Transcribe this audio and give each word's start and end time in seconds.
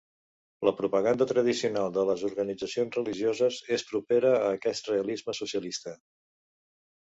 La 0.67 0.71
propaganda 0.77 1.27
tradicional 1.31 1.93
de 1.97 2.05
les 2.11 2.23
organitzacions 2.29 2.97
religioses 3.01 3.61
és 3.79 3.87
propera 3.93 4.33
a 4.41 4.51
aquest 4.57 4.93
realisme-socialista. 4.95 5.97